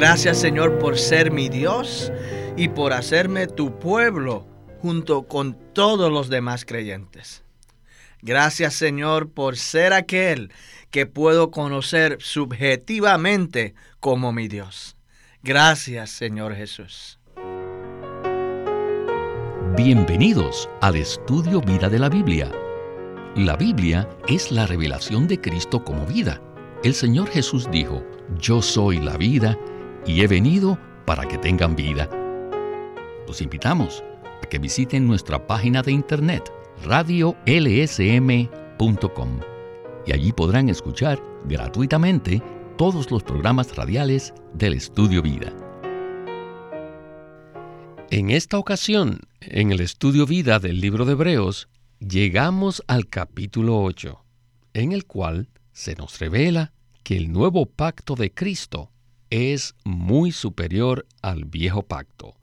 [0.00, 2.12] Gracias Señor por ser mi Dios
[2.56, 4.46] y por hacerme tu pueblo
[4.80, 7.42] junto con todos los demás creyentes.
[8.22, 10.52] Gracias Señor por ser aquel
[10.92, 14.96] que puedo conocer subjetivamente como mi Dios.
[15.42, 17.18] Gracias Señor Jesús.
[19.76, 22.52] Bienvenidos al estudio Vida de la Biblia.
[23.34, 26.40] La Biblia es la revelación de Cristo como vida.
[26.84, 28.04] El Señor Jesús dijo,
[28.38, 29.58] yo soy la vida
[30.08, 32.08] y he venido para que tengan vida.
[33.28, 34.02] Los invitamos
[34.42, 36.50] a que visiten nuestra página de internet
[36.84, 37.40] radiolsm.com
[40.06, 42.42] y allí podrán escuchar gratuitamente
[42.78, 45.52] todos los programas radiales del Estudio Vida.
[48.10, 54.24] En esta ocasión, en el Estudio Vida del libro de Hebreos, llegamos al capítulo 8,
[54.72, 56.72] en el cual se nos revela
[57.02, 58.90] que el nuevo pacto de Cristo
[59.30, 62.34] es muy superior al viejo pacto.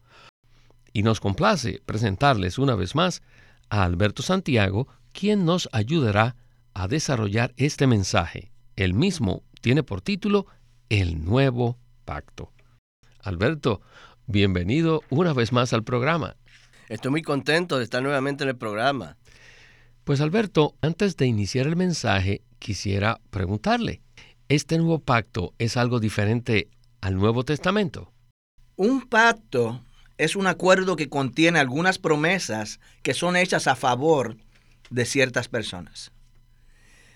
[0.94, 3.22] Y nos complace presentarles una vez más
[3.70, 6.36] a Alberto Santiago, quien nos ayudará
[6.74, 8.52] a desarrollar este mensaje.
[8.76, 10.46] El mismo tiene por título
[10.90, 12.52] El nuevo pacto.
[13.22, 13.82] Alberto,
[14.28, 16.36] bienvenido una vez más al programa.
[16.88, 19.18] Estoy muy contento de estar nuevamente en el programa.
[20.04, 24.02] Pues Alberto, antes de iniciar el mensaje, quisiera preguntarle,
[24.50, 26.70] ¿este nuevo pacto es algo diferente
[27.06, 28.12] al Nuevo Testamento?
[28.78, 29.86] Un pacto
[30.18, 34.38] es un acuerdo que contiene algunas promesas que son hechas a favor
[34.90, 36.12] de ciertas personas.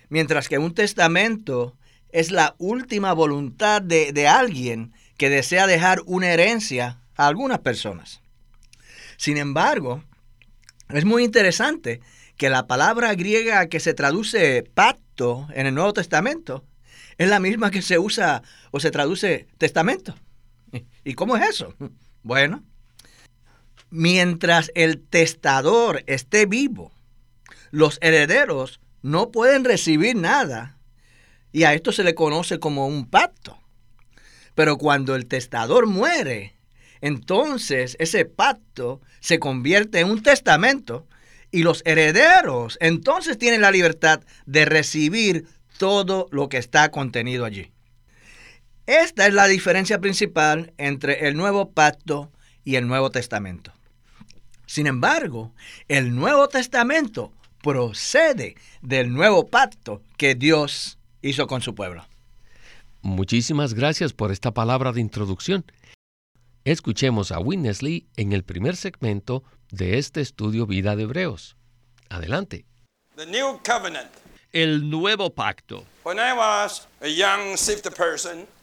[0.08, 1.76] Mientras que un testamento
[2.10, 8.22] es la última voluntad de, alguien que desea dejar una herencia a algunas personas.
[9.18, 10.04] Sin embargo,
[10.90, 12.00] es muy interesante
[12.38, 16.64] que la palabra griega que se traduce pacto en el Nuevo Testamento
[17.20, 20.16] es la misma que se usa o se traduce testamento.
[21.04, 21.76] ¿Y cómo es eso?
[22.24, 22.64] Bueno,
[23.90, 26.92] mientras el testador esté vivo,
[27.72, 30.78] los herederos no pueden recibir nada
[31.52, 33.60] y a esto se le conoce como un pacto.
[34.56, 36.56] Pero cuando el testador muere,
[37.02, 41.06] entonces ese pacto se convierte en un testamento
[41.52, 45.48] y los herederos entonces tienen la libertad de recibir
[45.80, 47.72] todo lo que está contenido allí.
[48.86, 52.32] Esta es la diferencia principal entre el nuevo pacto
[52.66, 53.72] y el Nuevo Testamento.
[54.66, 55.54] Sin embargo,
[55.88, 57.32] el Nuevo Testamento
[57.64, 62.06] procede del nuevo pacto que Dios hizo con su pueblo.
[63.02, 65.66] Muchísimas gracias por esta palabra de introducción.
[66.66, 71.56] Escuchemos a Winnesley en el primer segmento de este estudio Vida de Hebreos.
[72.10, 72.66] Adelante.
[74.52, 75.86] El nuevo pacto.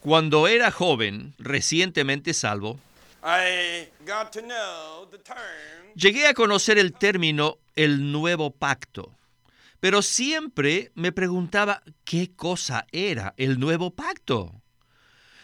[0.00, 2.80] Cuando era joven, recientemente salvo,
[5.94, 9.12] Llegué a conocer el término el nuevo pacto,
[9.80, 14.62] pero siempre me preguntaba qué cosa era el nuevo pacto.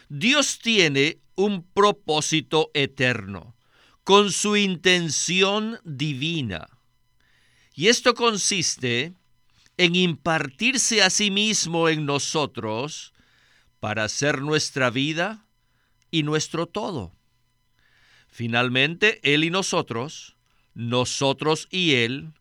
[0.07, 3.55] Dios tiene un propósito eterno,
[4.03, 6.67] con su intención divina.
[7.73, 9.13] Y esto consiste
[9.77, 13.13] en impartirse a sí mismo en nosotros
[13.79, 15.45] para ser nuestra vida
[16.11, 17.11] y nuestro todo.
[18.27, 20.35] Finalmente, Él y nosotros,
[20.73, 22.33] nosotros y Él,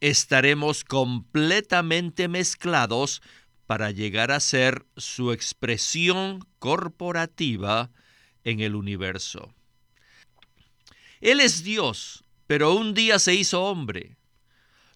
[0.00, 3.22] estaremos completamente mezclados
[3.66, 7.90] para llegar a ser su expresión corporativa
[8.44, 9.54] en el universo.
[11.20, 14.16] Él es Dios, pero un día se hizo hombre.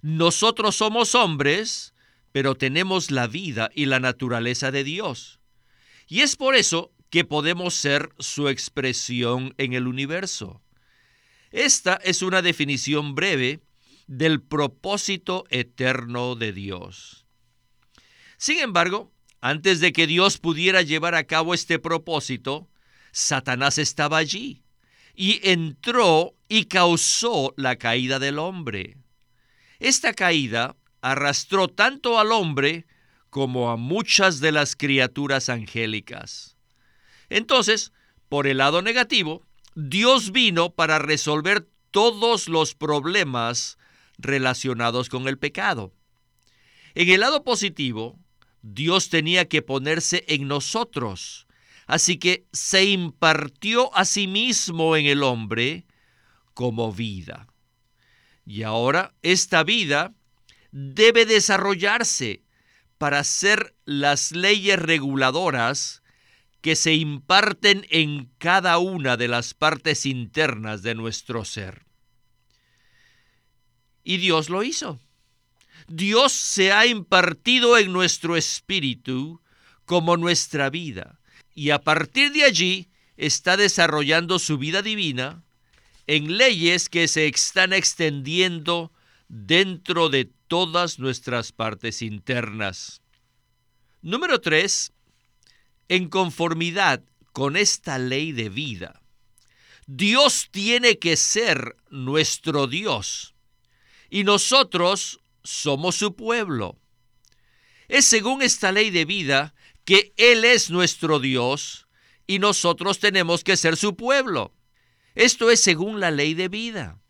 [0.02, 1.94] Nosotros somos hombres,
[2.32, 5.40] pero tenemos la vida y la naturaleza de Dios.
[6.08, 10.62] Y es por eso que podemos ser su expresión en el universo.
[11.50, 13.60] Esta es una definición breve
[14.06, 17.26] del propósito eterno de Dios.
[18.36, 22.68] Sin embargo, antes de que Dios pudiera llevar a cabo este propósito,
[23.12, 24.62] Satanás estaba allí
[25.14, 28.98] y entró y causó la caída del hombre.
[29.78, 32.86] Esta caída arrastró tanto al hombre
[33.30, 36.56] como a muchas de las criaturas angélicas.
[37.28, 37.92] Entonces,
[38.28, 39.44] por el lado negativo,
[39.74, 43.78] Dios vino para resolver todos los problemas
[44.18, 45.92] relacionados con el pecado.
[46.94, 48.18] En el lado positivo,
[48.62, 51.46] Dios tenía que ponerse en nosotros,
[51.86, 55.84] así que se impartió a sí mismo en el hombre
[56.54, 57.46] como vida.
[58.46, 60.14] Y ahora esta vida
[60.70, 62.44] debe desarrollarse
[62.96, 66.02] para ser las leyes reguladoras
[66.60, 71.84] que se imparten en cada una de las partes internas de nuestro ser.
[74.04, 75.00] Y Dios lo hizo.
[75.88, 79.42] Dios se ha impartido en nuestro espíritu
[79.84, 81.20] como nuestra vida.
[81.54, 85.45] Y a partir de allí está desarrollando su vida divina
[86.06, 88.92] en leyes que se están extendiendo
[89.28, 93.02] dentro de todas nuestras partes internas.
[94.02, 94.92] Número 3.
[95.88, 99.02] En conformidad con esta ley de vida,
[99.86, 103.34] Dios tiene que ser nuestro Dios
[104.10, 106.76] y nosotros somos su pueblo.
[107.88, 109.54] Es según esta ley de vida
[109.84, 111.86] que Él es nuestro Dios
[112.26, 114.55] y nosotros tenemos que ser su pueblo.
[115.16, 117.00] Esto es según la ley de vida.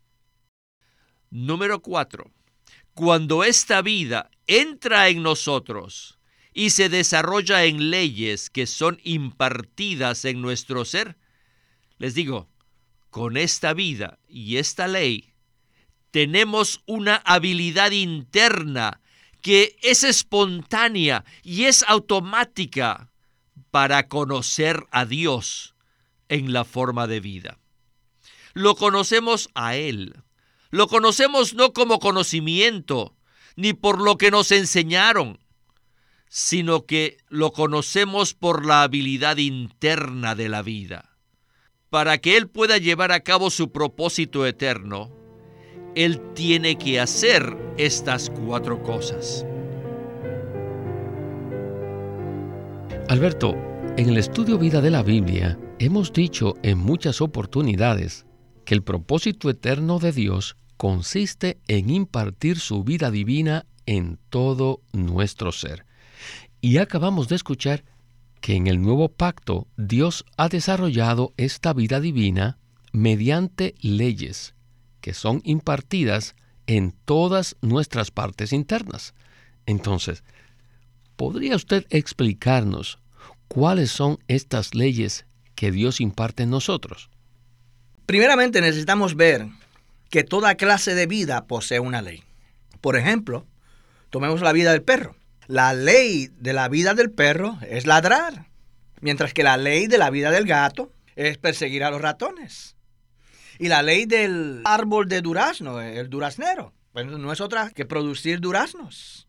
[1.29, 2.31] Número 4.
[2.93, 6.17] Cuando esta vida entra en nosotros
[6.53, 11.17] y se desarrolla en leyes que son impartidas en nuestro ser,
[11.97, 12.47] les digo,
[13.09, 15.33] con esta vida y esta ley,
[16.09, 19.01] tenemos una habilidad interna
[19.41, 23.11] que es espontánea y es automática
[23.69, 25.75] para conocer a Dios
[26.29, 27.59] en la forma de vida
[28.57, 30.15] lo conocemos a Él.
[30.71, 33.15] Lo conocemos no como conocimiento,
[33.55, 35.39] ni por lo que nos enseñaron,
[36.27, 41.17] sino que lo conocemos por la habilidad interna de la vida.
[41.91, 45.11] Para que Él pueda llevar a cabo su propósito eterno,
[45.93, 49.45] Él tiene que hacer estas cuatro cosas.
[53.07, 53.55] Alberto,
[53.97, 58.26] en el estudio vida de la Biblia hemos dicho en muchas oportunidades
[58.67, 65.53] que el propósito eterno de Dios consiste en impartir su vida divina en todo nuestro
[65.53, 65.85] ser.
[66.59, 67.85] Y acabamos de escuchar
[68.41, 72.57] que en el nuevo pacto Dios ha desarrollado esta vida divina
[72.91, 74.53] mediante leyes
[74.99, 76.35] que son impartidas
[76.65, 79.13] en todas nuestras partes internas.
[79.65, 80.25] Entonces,
[81.15, 82.99] ¿podría usted explicarnos
[83.47, 85.25] cuáles son estas leyes
[85.55, 87.09] que Dios imparte en nosotros?
[88.07, 89.49] Primeramente necesitamos ver
[90.09, 92.23] que toda clase de vida posee una ley.
[92.79, 93.45] Por ejemplo,
[94.09, 95.17] tomemos la vida del perro.
[95.47, 98.47] La ley de la vida del perro es ladrar,
[99.01, 102.77] mientras que la ley de la vida del gato es perseguir a los ratones.
[103.59, 108.39] Y la ley del árbol de durazno, el duraznero, pues no es otra que producir
[108.39, 109.27] duraznos.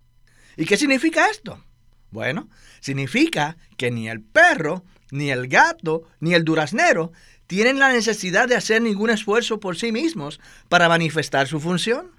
[0.56, 1.64] ¿Y qué significa esto?
[2.12, 2.48] Bueno,
[2.78, 7.10] significa que ni el perro, ni el gato, ni el duraznero
[7.48, 12.12] tienen la necesidad de hacer ningún esfuerzo por sí mismos para manifestar su función.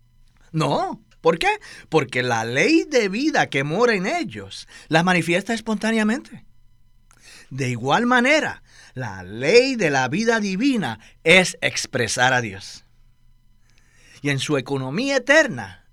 [0.52, 1.02] No.
[1.22, 1.60] ¿Por qué?
[1.88, 6.46] Porque la ley de vida que mora en ellos la manifiesta espontáneamente.
[7.52, 8.64] De igual manera,
[8.96, 12.84] la ley de la vida divina es expresar a Dios.
[14.24, 15.86] Y en su economía eterna,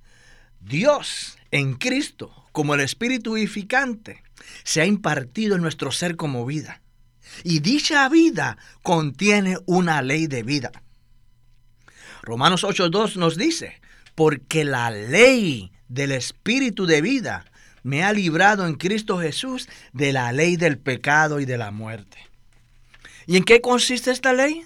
[0.61, 4.23] Dios en Cristo, como el Espíritu vivificante,
[4.65, 6.81] se ha impartido en nuestro ser como vida
[7.45, 10.73] y dicha vida contiene una ley de vida.
[12.23, 13.81] Romanos 8.2 nos dice,
[14.15, 17.45] porque la ley del Espíritu de vida
[17.83, 22.19] me ha librado en Cristo Jesús de la ley del pecado y de la muerte.
[23.27, 24.65] ¿Y en qué consiste esta ley?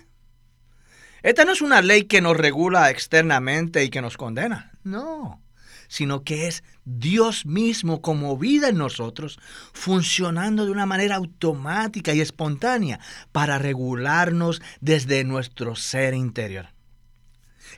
[1.22, 4.72] Esta no es una ley que nos regula externamente y que nos condena.
[4.84, 5.42] No
[5.90, 6.62] sino que es
[6.98, 9.38] Dios mismo como vida en nosotros,
[9.72, 12.98] funcionando de una manera automática y espontánea
[13.32, 16.68] para regularnos desde nuestro ser interior.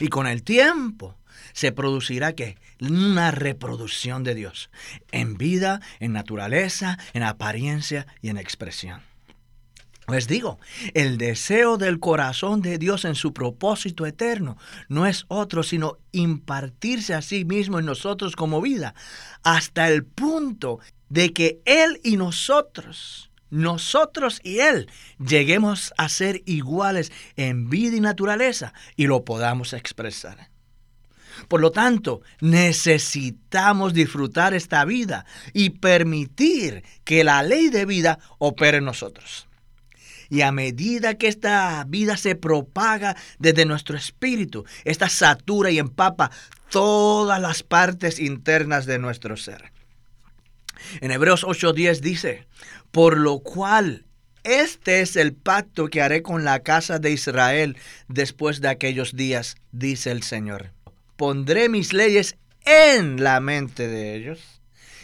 [0.00, 1.18] Y con el tiempo
[1.52, 4.70] se producirá que una reproducción de Dios
[5.10, 9.11] en vida, en naturaleza, en apariencia y en expresión.
[10.08, 10.58] Les digo,
[10.94, 17.14] el deseo del corazón de Dios en su propósito eterno no es otro sino impartirse
[17.14, 18.94] a sí mismo en nosotros como vida,
[19.44, 24.90] hasta el punto de que Él y nosotros, nosotros y Él,
[25.24, 30.50] lleguemos a ser iguales en vida y naturaleza y lo podamos expresar.
[31.46, 38.78] Por lo tanto, necesitamos disfrutar esta vida y permitir que la ley de vida opere
[38.78, 39.46] en nosotros.
[40.32, 46.30] Y a medida que esta vida se propaga desde nuestro espíritu, esta satura y empapa
[46.70, 49.72] todas las partes internas de nuestro ser.
[51.02, 52.46] En Hebreos 8:10 dice,
[52.90, 54.06] por lo cual
[54.42, 57.76] este es el pacto que haré con la casa de Israel
[58.08, 60.70] después de aquellos días, dice el Señor.
[61.18, 64.61] Pondré mis leyes en la mente de ellos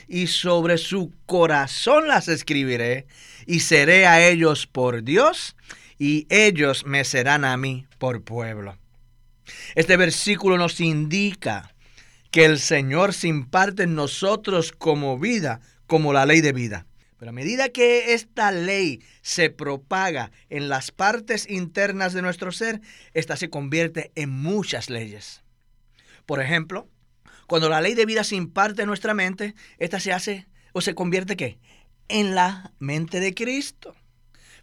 [0.09, 3.07] y sobre su corazón las escribiré,
[3.47, 5.55] y seré a ellos por Dios,
[5.99, 8.79] y ellos me serán a mí por pueblo.
[9.75, 11.75] Este versículo nos indica
[12.31, 16.87] que el Señor se imparte en nosotros como vida, como la ley de vida.
[17.19, 22.81] Pero a medida que esta ley se propaga en las partes internas de nuestro ser,
[23.13, 25.43] esta se convierte en muchas leyes.
[26.27, 26.89] Por ejemplo,
[27.49, 30.95] cuando la ley de vida se imparte en nuestra mente, esta se hace o se
[30.95, 31.59] convierte ¿qué?
[32.09, 33.97] En la mente de Cristo.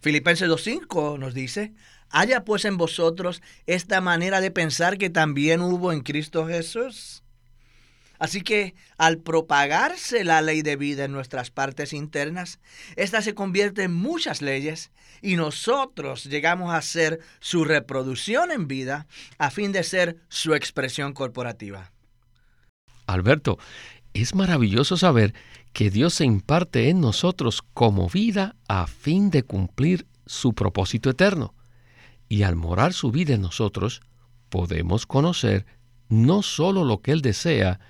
[0.00, 1.74] Filipenses 2.5 nos dice,
[2.10, 7.24] haya pues en vosotros esta manera de pensar que también hubo en Cristo Jesús.
[8.20, 12.60] Así que al propagarse la ley de vida en nuestras partes internas,
[12.94, 19.08] esta se convierte en muchas leyes y nosotros llegamos a ser su reproducción en vida
[19.38, 21.90] a fin de ser su expresión corporativa.
[23.06, 23.58] Alberto,
[24.14, 25.34] es maravilloso saber
[25.72, 31.54] que Dios se imparte en nosotros como vida a fin de cumplir su propósito eterno.
[32.28, 34.00] Y al morar su vida en nosotros,
[34.48, 35.66] podemos conocer
[36.08, 37.80] no solo lo que Él desea,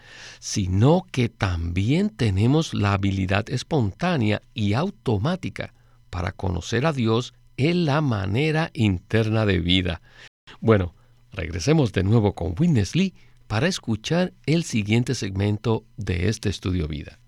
[0.41, 5.75] sino que también tenemos la habilidad espontánea y automática
[6.11, 10.01] para conocer a Dios en la manera interna de vida.
[10.61, 10.95] Bueno,
[11.33, 13.15] regresemos de nuevo con Witness Lee
[13.47, 17.19] para escuchar el siguiente segmento de este estudio vida.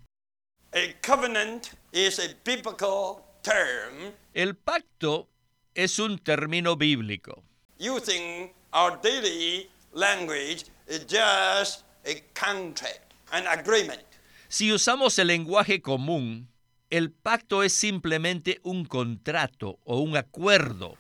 [4.35, 5.29] El pacto
[5.75, 7.43] es un término bíblico.
[7.79, 14.03] Using our daily language is just a contract, an agreement.
[14.49, 16.49] Si usamos el lenguaje común,
[16.91, 20.97] el pacto es simplemente un contrato o un acuerdo.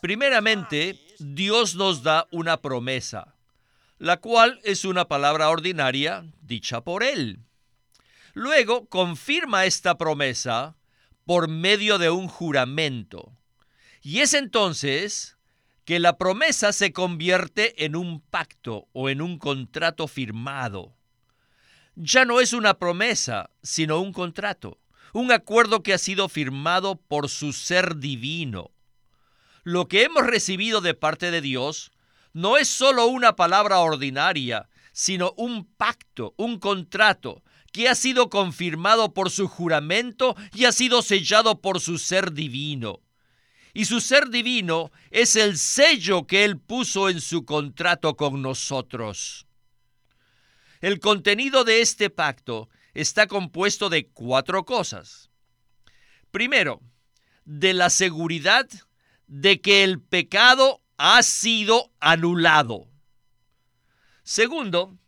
[0.00, 3.34] Primeramente, Dios nos da una promesa,
[3.98, 7.40] la cual es una palabra ordinaria dicha por Él.
[8.32, 10.76] Luego confirma esta promesa
[11.24, 13.32] por medio de un juramento.
[14.02, 15.36] Y es entonces
[15.84, 20.93] que la promesa se convierte en un pacto o en un contrato firmado.
[21.96, 24.78] Ya no es una promesa, sino un contrato,
[25.12, 28.72] un acuerdo que ha sido firmado por su ser divino.
[29.62, 31.92] Lo que hemos recibido de parte de Dios
[32.32, 39.14] no es solo una palabra ordinaria, sino un pacto, un contrato, que ha sido confirmado
[39.14, 43.00] por su juramento y ha sido sellado por su ser divino
[43.74, 49.46] y su ser divino es el sello que Él puso en su contrato con nosotros.
[50.84, 55.30] El contenido de este pacto está compuesto de cuatro cosas.
[56.30, 56.82] Primero,
[57.46, 58.68] de la seguridad
[59.26, 62.86] de que el pecado ha sido anulado.
[64.24, 64.98] Segundo,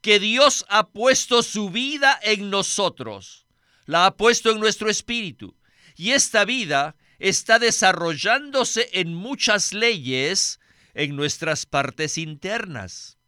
[0.00, 3.46] que Dios ha puesto su vida en nosotros,
[3.86, 5.56] la ha puesto en nuestro espíritu,
[5.94, 10.58] y esta vida está desarrollándose en muchas leyes
[10.94, 13.18] en nuestras partes internas.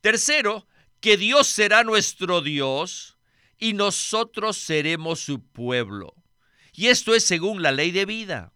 [0.00, 0.66] Tercero,
[1.00, 3.18] que Dios será nuestro Dios
[3.58, 6.14] y nosotros seremos su pueblo.
[6.72, 8.52] Y esto es según la ley de vida.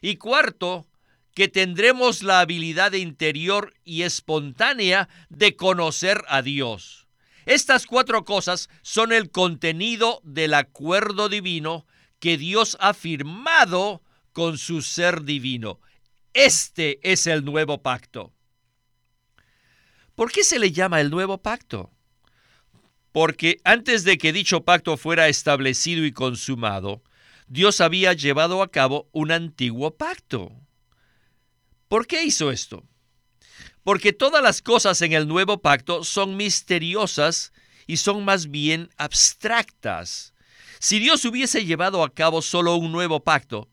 [0.00, 0.86] Y cuarto,
[1.34, 7.06] que tendremos la habilidad interior y espontánea de conocer a Dios.
[7.46, 11.86] Estas cuatro cosas son el contenido del acuerdo divino
[12.18, 15.80] que Dios ha firmado con su ser divino.
[16.34, 18.34] Este es el nuevo pacto.
[20.18, 21.92] ¿Por qué se le llama el nuevo pacto?
[23.12, 27.04] Porque antes de que dicho pacto fuera establecido y consumado,
[27.46, 30.50] Dios había llevado a cabo un antiguo pacto.
[31.86, 32.82] ¿Por qué hizo esto?
[33.84, 37.52] Porque todas las cosas en el nuevo pacto son misteriosas
[37.86, 40.34] y son más bien abstractas.
[40.80, 43.68] Si Dios hubiese llevado a cabo solo un nuevo pacto,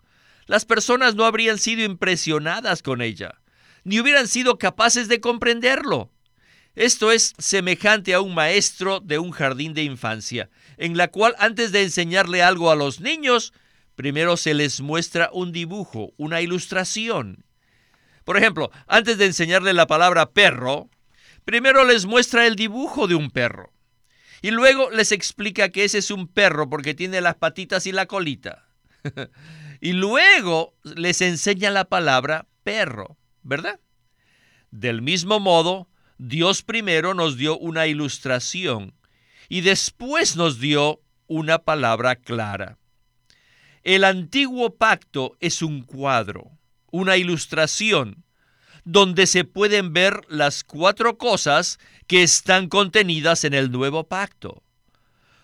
[0.45, 3.41] las personas no habrían sido impresionadas con ella,
[3.83, 6.11] ni hubieran sido capaces de comprenderlo.
[6.75, 11.71] Esto es semejante a un maestro de un jardín de infancia, en la cual antes
[11.71, 13.53] de enseñarle algo a los niños,
[13.95, 17.45] primero se les muestra un dibujo, una ilustración.
[18.25, 20.89] Por ejemplo, antes de enseñarle la palabra perro,
[21.45, 23.71] primero les muestra el dibujo de un perro.
[24.41, 28.05] Y luego les explica que ese es un perro porque tiene las patitas y la
[28.05, 28.67] colita.
[29.79, 33.79] y luego les enseña la palabra perro, ¿verdad?
[34.71, 35.87] Del mismo modo,
[36.17, 38.93] Dios primero nos dio una ilustración
[39.49, 42.77] y después nos dio una palabra clara.
[43.83, 46.51] El antiguo pacto es un cuadro,
[46.89, 48.23] una ilustración,
[48.83, 54.63] donde se pueden ver las cuatro cosas que están contenidas en el nuevo pacto.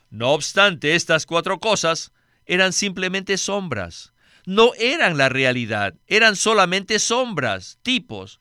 [0.09, 2.11] No obstante, estas cuatro cosas
[2.45, 4.13] eran simplemente sombras.
[4.45, 8.39] No eran la realidad, eran solamente sombras, tipos.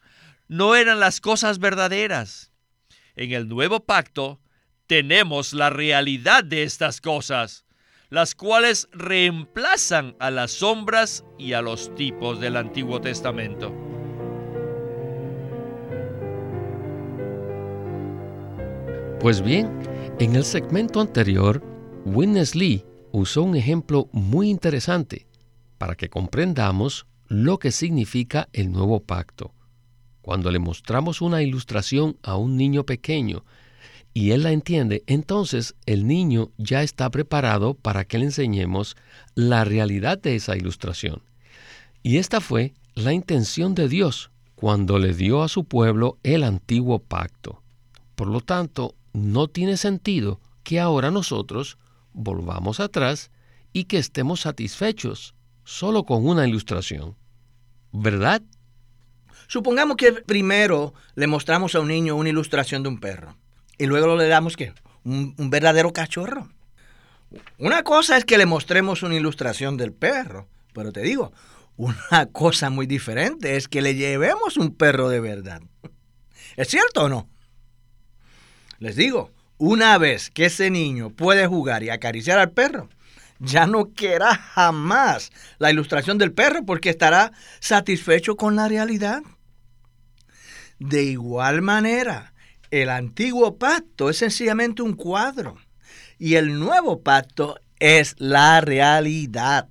[0.50, 2.50] No eran las cosas verdaderas.
[3.14, 4.40] En el nuevo pacto
[4.88, 7.64] tenemos la realidad de estas cosas,
[8.08, 13.72] las cuales reemplazan a las sombras y a los tipos del Antiguo Testamento.
[19.20, 19.70] Pues bien,
[20.18, 21.62] en el segmento anterior,
[22.04, 25.28] Witness Lee usó un ejemplo muy interesante
[25.78, 29.54] para que comprendamos lo que significa el nuevo pacto.
[30.30, 33.42] Cuando le mostramos una ilustración a un niño pequeño
[34.14, 38.96] y él la entiende, entonces el niño ya está preparado para que le enseñemos
[39.34, 41.20] la realidad de esa ilustración.
[42.04, 47.00] Y esta fue la intención de Dios cuando le dio a su pueblo el antiguo
[47.00, 47.60] pacto.
[48.14, 51.76] Por lo tanto, no tiene sentido que ahora nosotros
[52.12, 53.32] volvamos atrás
[53.72, 55.34] y que estemos satisfechos
[55.64, 57.16] solo con una ilustración.
[57.90, 58.42] ¿Verdad?
[59.50, 63.36] Supongamos que primero le mostramos a un niño una ilustración de un perro
[63.78, 66.48] y luego le damos que un, un verdadero cachorro.
[67.58, 71.32] Una cosa es que le mostremos una ilustración del perro, pero te digo,
[71.76, 75.60] una cosa muy diferente es que le llevemos un perro de verdad.
[76.56, 77.28] ¿Es cierto o no?
[78.78, 82.88] Les digo, una vez que ese niño puede jugar y acariciar al perro,
[83.40, 89.24] ya no querrá jamás la ilustración del perro porque estará satisfecho con la realidad.
[90.80, 92.32] De igual manera,
[92.70, 95.58] el antiguo pacto es sencillamente un cuadro
[96.18, 99.68] y el nuevo pacto es la realidad.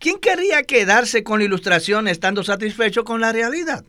[0.00, 3.84] ¿Quién querría quedarse con la ilustración estando satisfecho con la realidad?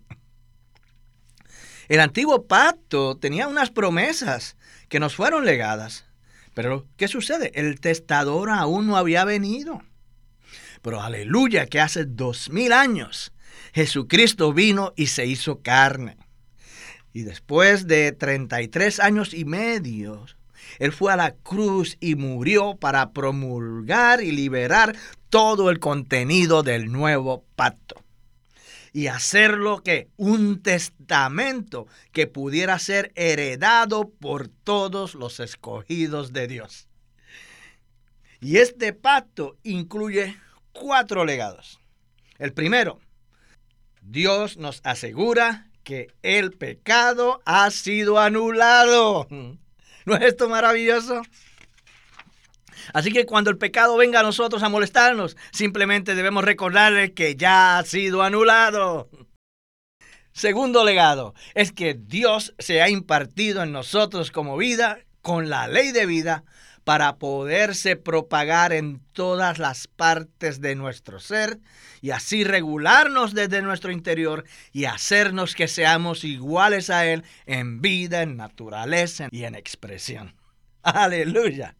[1.89, 4.56] El antiguo pacto tenía unas promesas
[4.89, 6.06] que nos fueron legadas.
[6.54, 7.51] Pero, ¿qué sucede?
[7.56, 9.82] El testador aún no había venido.
[10.84, 13.31] Pero aleluya que hace dos mil años
[13.74, 16.17] Jesucristo vino y se hizo carne.
[17.13, 20.25] Y después de 33 años y medio,
[20.79, 24.96] Él fue a la cruz y murió para promulgar y liberar
[25.29, 28.03] todo el contenido del nuevo pacto
[28.98, 36.87] y hacerlo que un testamento que pudiera ser heredado por todos los escogidos de Dios.
[38.39, 40.35] Y este pacto incluye
[40.72, 41.79] cuatro legados.
[42.39, 43.00] El primero,
[44.09, 49.27] Dios nos asegura que el pecado ha sido anulado.
[49.29, 51.22] ¿No es esto maravilloso?
[52.93, 57.77] Así que cuando el pecado venga a nosotros a molestarnos, simplemente debemos recordarle que ya
[57.77, 59.09] ha sido anulado.
[60.31, 65.91] Segundo legado es que Dios se ha impartido en nosotros como vida con la ley
[65.91, 66.46] de vida
[66.87, 71.59] para poderse propagar en todas las partes de nuestro ser
[72.01, 78.21] y así regularnos desde nuestro interior y hacernos que seamos iguales a Él en vida,
[78.21, 80.33] en naturaleza y en expresión.
[80.81, 81.75] Aleluya.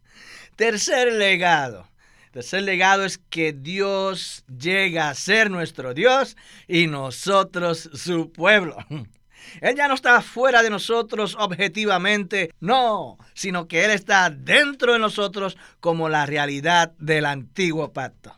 [0.58, 1.88] Tercer legado.
[2.32, 6.36] Tercer legado es que Dios llega a ser nuestro Dios
[6.68, 8.76] y nosotros su pueblo.
[9.62, 15.00] Él ya no está fuera de nosotros objetivamente, no, sino que Él está dentro de
[15.00, 18.38] nosotros como la realidad del antiguo pacto.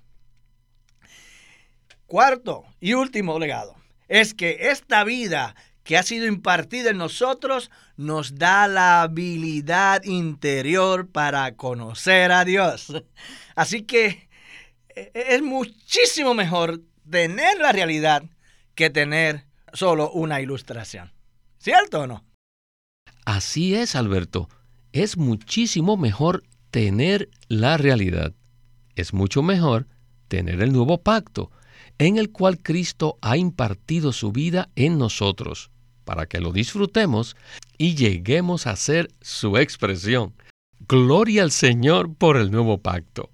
[2.07, 3.75] Cuarto y último legado
[4.07, 11.09] es que esta vida que ha sido impartida en nosotros nos da la habilidad interior
[11.09, 12.93] para conocer a Dios.
[13.55, 14.29] Así que
[14.95, 18.23] e, e, es muchísimo mejor tener la realidad
[18.75, 21.11] que tener solo una ilustración.
[21.57, 22.23] ¿Cierto o no?
[23.25, 24.49] Así es, Alberto.
[24.91, 28.33] Es muchísimo mejor tener la realidad.
[28.95, 29.87] Es mucho mejor
[30.27, 31.51] tener el nuevo pacto,
[31.97, 35.71] en el cual Cristo ha impartido su vida en nosotros
[36.09, 37.35] para que lo disfrutemos
[37.77, 40.33] y lleguemos a ser su expresión.
[40.87, 43.29] Gloria al Señor por el nuevo pacto.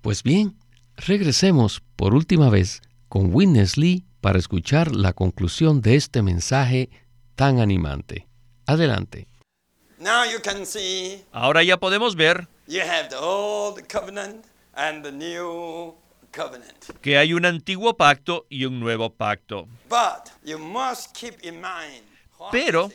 [0.00, 0.56] Pues bien,
[0.96, 6.90] regresemos por última vez con Witness Lee para escuchar la conclusión de este mensaje
[7.34, 8.28] tan animante.
[8.66, 9.26] Adelante.
[11.32, 12.46] Ahora ya podemos ver
[17.00, 19.66] que hay un antiguo pacto y un nuevo pacto.
[22.52, 22.90] Pero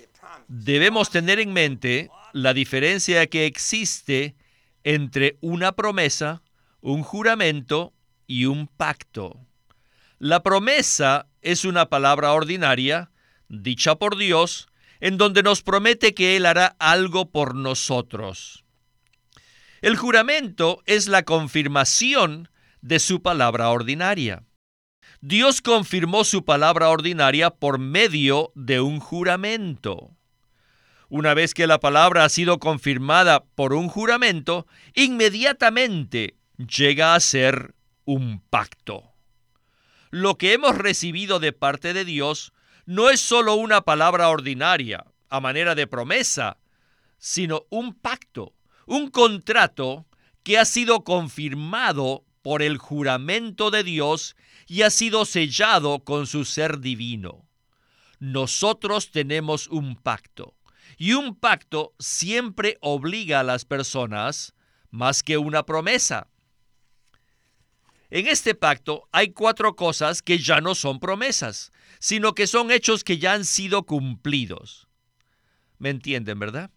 [0.48, 4.36] debemos tener en mente la diferencia que existe
[4.84, 6.44] entre una promesa,
[6.80, 7.92] un juramento
[8.28, 9.40] y un pacto.
[10.20, 13.12] La promesa es una palabra ordinaria,
[13.50, 14.68] dicha por Dios,
[15.00, 18.64] en donde nos promete que Él hará algo por nosotros.
[19.82, 22.48] El juramento es la confirmación
[22.82, 24.44] de su palabra ordinaria.
[25.20, 30.12] Dios confirmó su palabra ordinaria por medio de un juramento.
[31.10, 37.76] Una vez que la palabra ha sido confirmada por un juramento, inmediatamente llega a ser
[38.06, 39.13] un pacto.
[40.14, 42.54] Lo que hemos recibido de parte de Dios
[42.86, 46.60] no es solo una palabra ordinaria, a manera de promesa,
[47.18, 48.54] sino un pacto,
[48.86, 50.06] un contrato
[50.44, 54.36] que ha sido confirmado por el juramento de Dios
[54.68, 57.48] y ha sido sellado con su ser divino.
[58.20, 60.54] Nosotros tenemos un pacto,
[60.96, 64.54] y un pacto siempre obliga a las personas
[64.92, 66.28] más que una promesa.
[68.14, 73.04] En este pacto hay cuatro cosas que ya no son promesas, sino que son hechos
[73.04, 74.88] que ya han sido cumplidos.
[75.80, 76.70] ¿Me entienden, verdad?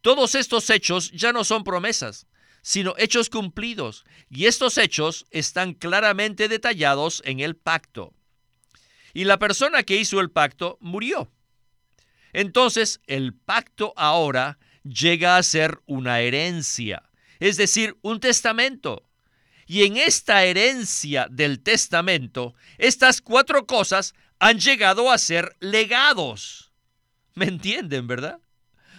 [0.00, 2.26] Todos estos hechos ya no son promesas,
[2.62, 8.12] sino hechos cumplidos, y estos hechos están claramente detallados en el pacto.
[9.14, 11.30] Y la persona que hizo el pacto murió.
[12.32, 19.05] Entonces el pacto ahora llega a ser una herencia, es decir, un testamento.
[19.66, 26.72] Y en esta herencia del testamento, estas cuatro cosas han llegado a ser legados.
[27.34, 28.38] ¿Me entienden, verdad?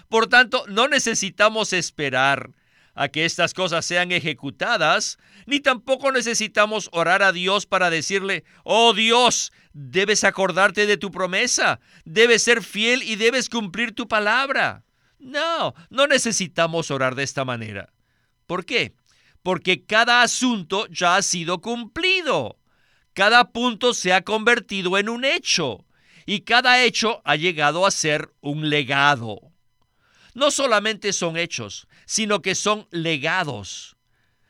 [0.10, 2.52] Por tanto, no necesitamos esperar
[2.94, 8.94] a que estas cosas sean ejecutadas, ni tampoco necesitamos orar a Dios para decirle, oh
[8.94, 14.84] Dios, debes acordarte de tu promesa, debes ser fiel y debes cumplir tu palabra.
[15.20, 17.94] No, no necesitamos orar de esta manera.
[18.48, 18.94] ¿Por qué?
[19.48, 22.60] Porque cada asunto ya ha sido cumplido.
[23.14, 25.86] Cada punto se ha convertido en un hecho
[26.26, 29.40] y cada hecho ha llegado a ser un legado.
[30.34, 33.96] No solamente son hechos, sino que son legados.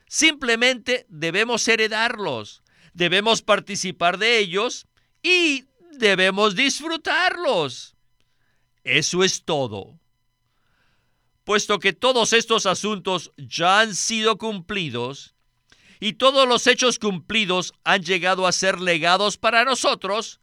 [0.07, 4.88] Simplemente debemos heredarlos, debemos participar de ellos
[5.21, 7.95] y debemos disfrutarlos.
[8.83, 9.99] Eso es todo
[11.47, 15.33] puesto que todos estos asuntos ya han sido cumplidos
[16.01, 20.41] y todos los hechos cumplidos han llegado a ser legados para nosotros,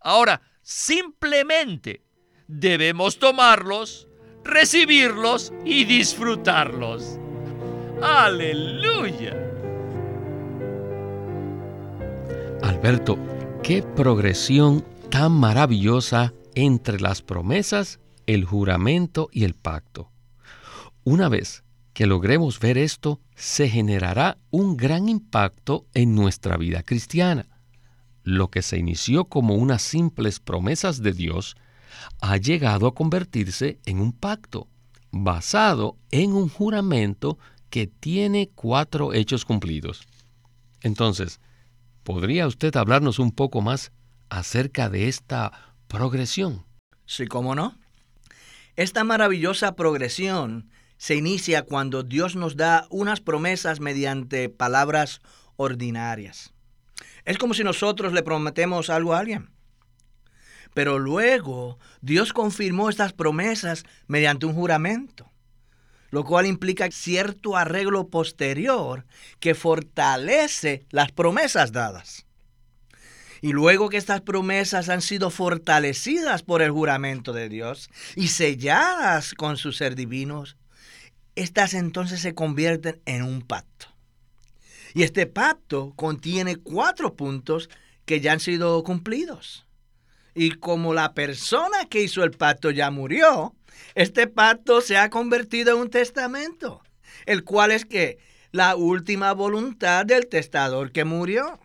[0.00, 2.02] ahora simplemente
[2.48, 4.08] debemos tomarlos,
[4.42, 7.20] recibirlos y disfrutarlos.
[8.02, 9.36] Aleluya.
[12.60, 13.16] Alberto,
[13.62, 20.09] qué progresión tan maravillosa entre las promesas, el juramento y el pacto.
[21.04, 27.46] Una vez que logremos ver esto, se generará un gran impacto en nuestra vida cristiana.
[28.22, 31.56] Lo que se inició como unas simples promesas de Dios
[32.20, 34.68] ha llegado a convertirse en un pacto,
[35.10, 37.38] basado en un juramento
[37.70, 40.06] que tiene cuatro hechos cumplidos.
[40.82, 41.40] Entonces,
[42.04, 43.90] ¿podría usted hablarnos un poco más
[44.28, 46.64] acerca de esta progresión?
[47.06, 47.74] Sí, cómo no.
[48.76, 55.22] Esta maravillosa progresión se inicia cuando Dios nos da unas promesas mediante palabras
[55.56, 56.52] ordinarias.
[57.24, 59.48] Es como si nosotros le prometemos algo a alguien.
[60.74, 65.32] Pero luego Dios confirmó estas promesas mediante un juramento,
[66.10, 69.06] lo cual implica cierto arreglo posterior
[69.40, 72.26] que fortalece las promesas dadas.
[73.40, 79.32] Y luego que estas promesas han sido fortalecidas por el juramento de Dios y selladas
[79.32, 80.58] con su ser divinos,
[81.42, 83.86] estas entonces se convierten en un pacto.
[84.94, 87.70] Y este pacto contiene cuatro puntos
[88.04, 89.66] que ya han sido cumplidos.
[90.34, 93.54] Y como la persona que hizo el pacto ya murió,
[93.94, 96.82] este pacto se ha convertido en un testamento,
[97.26, 98.18] el cual es que
[98.52, 101.58] la última voluntad del testador que murió.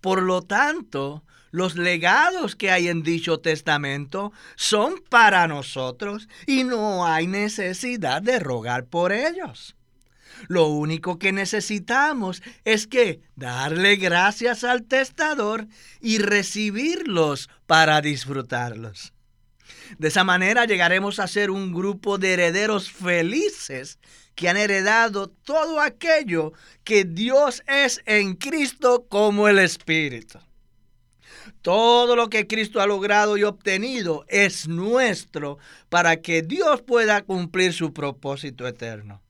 [0.00, 7.06] Por lo tanto, los legados que hay en dicho testamento son para nosotros y no
[7.06, 9.76] hay necesidad de rogar por ellos.
[10.48, 15.66] Lo único que necesitamos es que darle gracias al testador
[16.00, 19.12] y recibirlos para disfrutarlos.
[19.98, 23.98] De esa manera llegaremos a ser un grupo de herederos felices
[24.34, 26.52] que han heredado todo aquello
[26.84, 30.38] que Dios es en Cristo como el Espíritu.
[31.62, 37.72] Todo lo que Cristo ha logrado y obtenido es nuestro para que Dios pueda cumplir
[37.72, 39.20] su propósito eterno.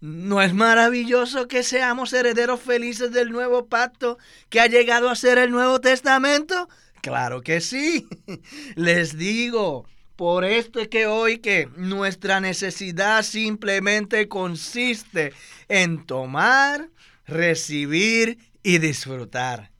[0.00, 4.16] ¿No es maravilloso que seamos herederos felices del nuevo pacto
[4.48, 6.70] que ha llegado a ser el Nuevo Testamento?
[7.02, 8.08] Claro que sí.
[8.76, 9.84] Les digo,
[10.16, 15.34] por esto es que hoy que nuestra necesidad simplemente consiste
[15.68, 16.88] en tomar,
[17.26, 19.70] recibir y disfrutar.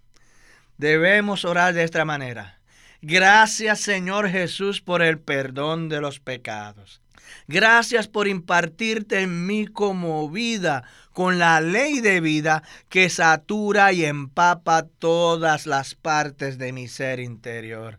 [0.81, 2.59] Debemos orar de esta manera.
[3.03, 7.03] Gracias Señor Jesús por el perdón de los pecados.
[7.49, 14.07] Gracias por impartirte en mí como vida con la ley de vida que satura y
[14.07, 17.99] empapa todas las partes de mi ser interior.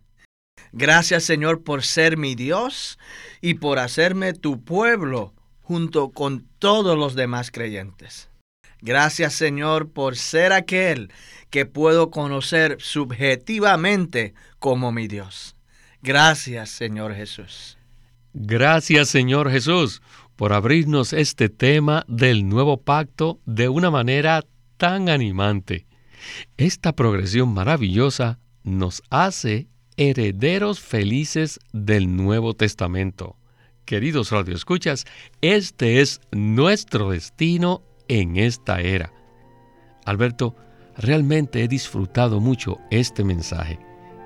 [0.72, 2.98] Gracias Señor por ser mi Dios
[3.42, 8.31] y por hacerme tu pueblo junto con todos los demás creyentes.
[8.82, 11.12] Gracias Señor por ser aquel
[11.50, 15.56] que puedo conocer subjetivamente como mi Dios.
[16.02, 17.78] Gracias Señor Jesús.
[18.34, 20.02] Gracias Señor Jesús
[20.36, 24.44] por abrirnos este tema del nuevo pacto de una manera
[24.78, 25.86] tan animante.
[26.58, 29.68] Esta progresión maravillosa nos hace
[29.98, 33.38] herederos felices del Nuevo Testamento.
[33.86, 35.06] Queridos radioescuchas,
[35.42, 39.14] este es nuestro destino en esta era.
[40.06, 40.54] Alberto,
[40.98, 43.80] realmente he disfrutado mucho este mensaje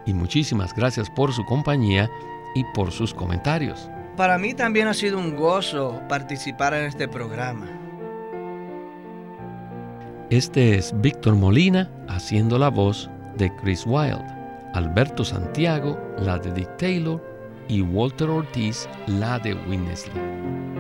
[0.08, 2.10] y muchísimas gracias por su compañía
[2.56, 3.90] y por sus comentarios.
[4.18, 7.68] Para mí también ha sido un gozo participar en este programa.
[10.32, 14.26] Este es Víctor Molina haciendo la voz de Chris Wilde,
[14.74, 17.24] Alberto Santiago la de Dick Taylor
[17.68, 20.75] y Walter Ortiz la de Winnesley.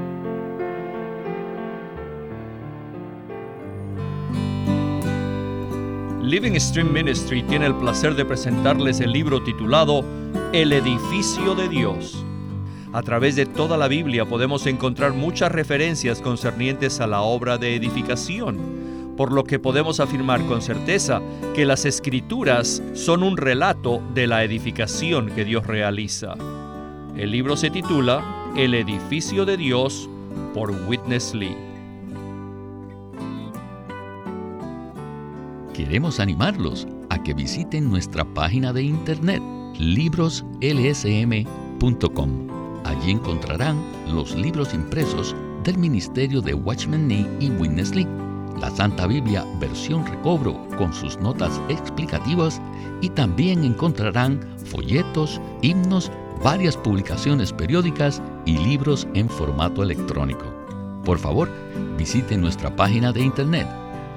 [6.25, 10.03] Living Stream Ministry tiene el placer de presentarles el libro titulado
[10.53, 12.25] El edificio de Dios.
[12.93, 17.75] A través de toda la Biblia podemos encontrar muchas referencias concernientes a la obra de
[17.75, 21.21] edificación, por lo que podemos afirmar con certeza
[21.53, 26.33] que las escrituras son un relato de la edificación que Dios realiza.
[27.15, 30.09] El libro se titula El edificio de Dios
[30.55, 31.64] por Witness Lee.
[35.75, 39.43] Queremos animarlos a que visiten nuestra página de internet
[39.77, 42.29] libroslsm.com.
[42.85, 45.35] Allí encontrarán los libros impresos
[45.65, 48.07] del Ministerio de Watchman Nee y Witness Lee,
[48.61, 52.61] la Santa Biblia versión recobro con sus notas explicativas
[53.01, 56.09] y también encontrarán folletos, himnos,
[56.41, 60.45] varias publicaciones periódicas y libros en formato electrónico.
[61.03, 61.51] Por favor,
[61.97, 63.67] visite nuestra página de internet